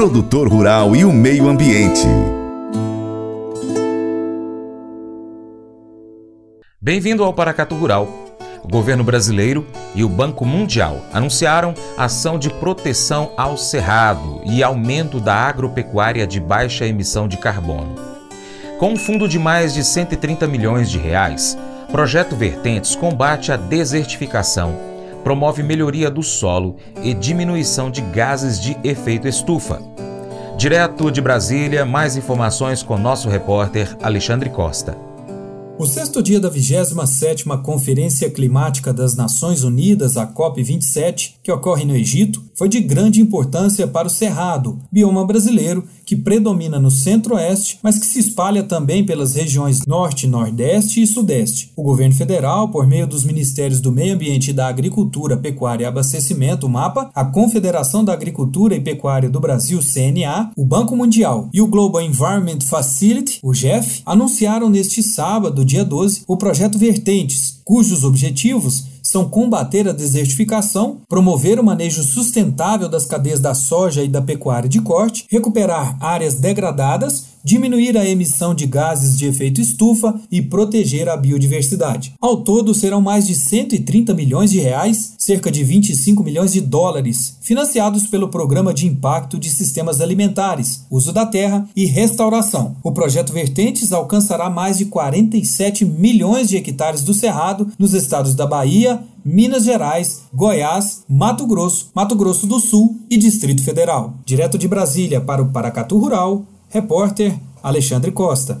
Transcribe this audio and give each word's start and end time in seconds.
produtor 0.00 0.48
rural 0.48 0.96
e 0.96 1.04
o 1.04 1.12
meio 1.12 1.46
ambiente. 1.46 2.06
Bem-vindo 6.80 7.22
ao 7.22 7.34
Paracatu 7.34 7.74
Rural. 7.74 8.08
O 8.64 8.68
governo 8.68 9.04
brasileiro 9.04 9.66
e 9.94 10.02
o 10.02 10.08
Banco 10.08 10.46
Mundial 10.46 11.02
anunciaram 11.12 11.74
ação 11.98 12.38
de 12.38 12.48
proteção 12.48 13.34
ao 13.36 13.58
cerrado 13.58 14.40
e 14.46 14.62
aumento 14.62 15.20
da 15.20 15.34
agropecuária 15.34 16.26
de 16.26 16.40
baixa 16.40 16.86
emissão 16.86 17.28
de 17.28 17.36
carbono. 17.36 17.94
Com 18.78 18.94
um 18.94 18.96
fundo 18.96 19.28
de 19.28 19.38
mais 19.38 19.74
de 19.74 19.84
130 19.84 20.48
milhões 20.48 20.90
de 20.90 20.96
reais, 20.96 21.58
Projeto 21.92 22.34
Vertentes 22.34 22.96
combate 22.96 23.52
a 23.52 23.56
desertificação, 23.58 24.74
promove 25.22 25.62
melhoria 25.62 26.10
do 26.10 26.22
solo 26.22 26.76
e 27.02 27.12
diminuição 27.12 27.90
de 27.90 28.00
gases 28.00 28.58
de 28.58 28.78
efeito 28.82 29.28
estufa. 29.28 29.89
Direto 30.60 31.10
de 31.10 31.22
Brasília, 31.22 31.86
mais 31.86 32.18
informações 32.18 32.82
com 32.82 32.98
nosso 32.98 33.30
repórter 33.30 33.96
Alexandre 34.02 34.50
Costa. 34.50 34.94
O 35.80 35.86
sexto 35.86 36.22
dia 36.22 36.38
da 36.38 36.50
27ª 36.50 37.62
Conferência 37.62 38.28
Climática 38.28 38.92
das 38.92 39.16
Nações 39.16 39.64
Unidas, 39.64 40.18
a 40.18 40.26
COP27, 40.26 41.36
que 41.42 41.50
ocorre 41.50 41.86
no 41.86 41.96
Egito, 41.96 42.44
foi 42.54 42.68
de 42.68 42.80
grande 42.80 43.22
importância 43.22 43.88
para 43.88 44.06
o 44.06 44.10
Cerrado, 44.10 44.78
bioma 44.92 45.26
brasileiro 45.26 45.88
que 46.10 46.16
predomina 46.16 46.80
no 46.80 46.90
centro-oeste, 46.90 47.78
mas 47.84 47.96
que 47.96 48.04
se 48.04 48.18
espalha 48.18 48.64
também 48.64 49.06
pelas 49.06 49.36
regiões 49.36 49.86
norte, 49.86 50.26
nordeste 50.26 51.00
e 51.00 51.06
sudeste. 51.06 51.72
O 51.76 51.84
governo 51.84 52.16
federal, 52.16 52.68
por 52.68 52.84
meio 52.84 53.06
dos 53.06 53.22
Ministérios 53.22 53.80
do 53.80 53.92
Meio 53.92 54.14
Ambiente 54.14 54.50
e 54.50 54.52
da 54.52 54.66
Agricultura, 54.66 55.36
Pecuária 55.36 55.84
e 55.84 55.86
Abastecimento, 55.86 56.68
MAPA, 56.68 57.12
a 57.14 57.24
Confederação 57.24 58.04
da 58.04 58.12
Agricultura 58.12 58.74
e 58.74 58.80
Pecuária 58.80 59.30
do 59.30 59.38
Brasil, 59.38 59.78
CNA, 59.80 60.50
o 60.56 60.66
Banco 60.66 60.96
Mundial 60.96 61.48
e 61.54 61.62
o 61.62 61.68
Global 61.68 62.02
Environment 62.02 62.58
Facility, 62.60 63.38
o 63.40 63.54
GEF, 63.54 64.02
anunciaram 64.04 64.68
neste 64.68 65.04
sábado, 65.04 65.64
dia 65.70 65.84
12, 65.84 66.24
o 66.26 66.36
projeto 66.36 66.76
Vertentes, 66.76 67.60
cujos 67.64 68.02
objetivos 68.02 68.86
são 69.02 69.28
combater 69.28 69.88
a 69.88 69.92
desertificação, 69.92 70.98
promover 71.08 71.60
o 71.60 71.64
manejo 71.64 72.02
sustentável 72.02 72.88
das 72.88 73.06
cadeias 73.06 73.38
da 73.38 73.54
soja 73.54 74.02
e 74.02 74.08
da 74.08 74.20
pecuária 74.20 74.68
de 74.68 74.80
corte, 74.80 75.26
recuperar 75.30 75.96
áreas 76.00 76.34
degradadas 76.34 77.29
diminuir 77.44 77.96
a 77.96 78.06
emissão 78.06 78.54
de 78.54 78.66
gases 78.66 79.16
de 79.18 79.26
efeito 79.26 79.60
estufa 79.60 80.20
e 80.30 80.42
proteger 80.42 81.08
a 81.08 81.16
biodiversidade. 81.16 82.14
Ao 82.20 82.38
todo, 82.38 82.74
serão 82.74 83.00
mais 83.00 83.26
de 83.26 83.34
130 83.34 84.14
milhões 84.14 84.50
de 84.50 84.60
reais, 84.60 85.14
cerca 85.18 85.50
de 85.50 85.64
25 85.64 86.22
milhões 86.22 86.52
de 86.52 86.60
dólares, 86.60 87.36
financiados 87.40 88.06
pelo 88.06 88.28
Programa 88.28 88.74
de 88.74 88.86
Impacto 88.86 89.38
de 89.38 89.50
Sistemas 89.50 90.00
Alimentares, 90.00 90.84
Uso 90.90 91.12
da 91.12 91.26
Terra 91.26 91.68
e 91.74 91.84
Restauração. 91.86 92.76
O 92.82 92.92
projeto 92.92 93.32
Vertentes 93.32 93.92
alcançará 93.92 94.50
mais 94.50 94.78
de 94.78 94.86
47 94.86 95.84
milhões 95.84 96.48
de 96.48 96.56
hectares 96.56 97.02
do 97.02 97.14
Cerrado 97.14 97.68
nos 97.78 97.94
estados 97.94 98.34
da 98.34 98.46
Bahia, 98.46 99.00
Minas 99.24 99.64
Gerais, 99.64 100.22
Goiás, 100.32 101.02
Mato 101.08 101.46
Grosso, 101.46 101.90
Mato 101.94 102.14
Grosso 102.14 102.46
do 102.46 102.58
Sul 102.58 102.96
e 103.10 103.16
Distrito 103.16 103.62
Federal. 103.62 104.14
Direto 104.24 104.56
de 104.56 104.66
Brasília 104.66 105.20
para 105.20 105.42
o 105.42 105.50
Paracatu 105.50 105.98
Rural, 105.98 106.44
Repórter 106.72 107.36
Alexandre 107.62 108.12
Costa. 108.12 108.60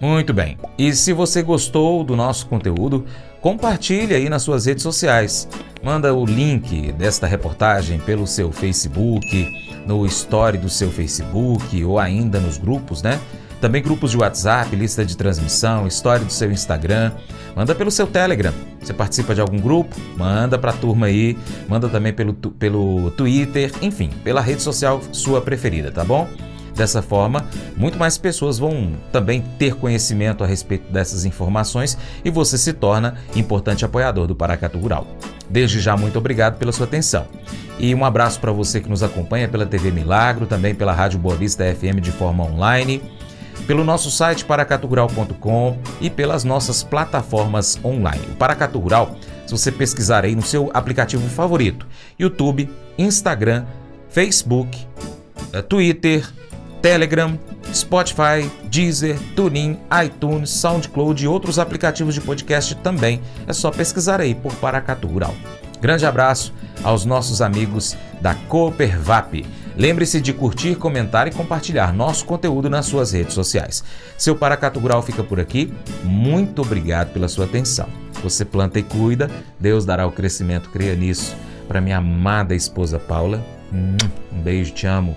Muito 0.00 0.32
bem. 0.32 0.56
E 0.78 0.92
se 0.94 1.12
você 1.12 1.42
gostou 1.42 2.04
do 2.04 2.14
nosso 2.14 2.46
conteúdo, 2.46 3.04
compartilhe 3.40 4.14
aí 4.14 4.28
nas 4.28 4.42
suas 4.42 4.66
redes 4.66 4.82
sociais. 4.82 5.48
Manda 5.82 6.14
o 6.14 6.24
link 6.24 6.92
desta 6.92 7.26
reportagem 7.26 7.98
pelo 7.98 8.26
seu 8.26 8.52
Facebook, 8.52 9.48
no 9.86 10.06
story 10.06 10.58
do 10.58 10.68
seu 10.68 10.90
Facebook 10.90 11.84
ou 11.84 11.98
ainda 11.98 12.38
nos 12.38 12.58
grupos, 12.58 13.02
né? 13.02 13.18
Também 13.60 13.82
grupos 13.82 14.12
de 14.12 14.16
WhatsApp, 14.16 14.74
lista 14.76 15.04
de 15.04 15.16
transmissão, 15.16 15.86
história 15.86 16.24
do 16.24 16.32
seu 16.32 16.50
Instagram. 16.52 17.10
Manda 17.56 17.74
pelo 17.74 17.90
seu 17.90 18.06
Telegram. 18.06 18.52
Você 18.80 18.94
participa 18.94 19.34
de 19.34 19.40
algum 19.40 19.58
grupo? 19.58 19.96
Manda 20.16 20.56
para 20.56 20.70
a 20.70 20.74
turma 20.74 21.06
aí. 21.06 21.36
Manda 21.68 21.88
também 21.88 22.12
pelo, 22.12 22.34
pelo 22.34 23.10
Twitter, 23.12 23.72
enfim, 23.82 24.10
pela 24.22 24.40
rede 24.40 24.62
social 24.62 25.00
sua 25.10 25.40
preferida, 25.40 25.90
tá 25.90 26.04
bom? 26.04 26.28
Dessa 26.78 27.02
forma, 27.02 27.44
muito 27.76 27.98
mais 27.98 28.16
pessoas 28.16 28.56
vão 28.56 28.92
também 29.10 29.42
ter 29.58 29.74
conhecimento 29.74 30.44
a 30.44 30.46
respeito 30.46 30.92
dessas 30.92 31.24
informações 31.24 31.98
e 32.24 32.30
você 32.30 32.56
se 32.56 32.72
torna 32.72 33.16
importante 33.34 33.84
apoiador 33.84 34.28
do 34.28 34.36
Paracatu 34.36 34.78
Rural. 34.78 35.04
Desde 35.50 35.80
já, 35.80 35.96
muito 35.96 36.16
obrigado 36.16 36.56
pela 36.56 36.70
sua 36.70 36.86
atenção. 36.86 37.26
E 37.80 37.92
um 37.96 38.04
abraço 38.04 38.38
para 38.38 38.52
você 38.52 38.80
que 38.80 38.88
nos 38.88 39.02
acompanha 39.02 39.48
pela 39.48 39.66
TV 39.66 39.90
Milagro, 39.90 40.46
também 40.46 40.72
pela 40.72 40.92
Rádio 40.92 41.18
Boa 41.18 41.34
Vista 41.34 41.64
FM 41.64 42.00
de 42.00 42.12
forma 42.12 42.44
online, 42.44 43.02
pelo 43.66 43.82
nosso 43.82 44.08
site 44.08 44.44
paracaturural.com 44.44 45.78
e 46.00 46.08
pelas 46.08 46.44
nossas 46.44 46.84
plataformas 46.84 47.76
online. 47.84 48.22
O 48.30 48.36
Paracatu 48.36 48.78
Rural, 48.78 49.16
se 49.44 49.50
você 49.50 49.72
pesquisar 49.72 50.24
aí 50.24 50.36
no 50.36 50.42
seu 50.42 50.70
aplicativo 50.72 51.28
favorito, 51.28 51.88
YouTube, 52.16 52.70
Instagram, 52.96 53.64
Facebook, 54.10 54.86
eh, 55.52 55.62
Twitter, 55.62 56.37
Telegram, 56.80 57.38
Spotify, 57.72 58.50
Deezer, 58.64 59.18
TuneIn, 59.34 59.78
iTunes, 60.04 60.50
SoundCloud 60.50 61.24
e 61.24 61.28
outros 61.28 61.58
aplicativos 61.58 62.14
de 62.14 62.20
podcast 62.20 62.74
também. 62.76 63.20
É 63.46 63.52
só 63.52 63.70
pesquisar 63.70 64.20
aí 64.20 64.34
por 64.34 64.54
Paracatu 64.54 65.06
Rural. 65.06 65.34
Grande 65.80 66.06
abraço 66.06 66.52
aos 66.82 67.04
nossos 67.04 67.40
amigos 67.40 67.96
da 68.20 68.34
Coopervap. 68.34 69.44
Lembre-se 69.76 70.20
de 70.20 70.32
curtir, 70.32 70.74
comentar 70.74 71.28
e 71.28 71.30
compartilhar 71.30 71.92
nosso 71.92 72.24
conteúdo 72.24 72.68
nas 72.68 72.86
suas 72.86 73.12
redes 73.12 73.34
sociais. 73.34 73.84
Seu 74.16 74.34
Paracatu 74.34 74.80
Rural 74.80 75.02
fica 75.02 75.22
por 75.22 75.38
aqui. 75.38 75.72
Muito 76.02 76.62
obrigado 76.62 77.12
pela 77.12 77.28
sua 77.28 77.44
atenção. 77.44 77.88
Você 78.22 78.44
planta 78.44 78.80
e 78.80 78.82
cuida, 78.82 79.30
Deus 79.60 79.84
dará 79.84 80.04
o 80.04 80.10
crescimento, 80.10 80.70
creia 80.70 80.96
nisso. 80.96 81.36
Para 81.68 81.80
minha 81.80 81.98
amada 81.98 82.56
esposa 82.56 82.98
Paula, 82.98 83.44
um 83.72 84.40
beijo, 84.42 84.72
te 84.72 84.86
amo. 84.86 85.16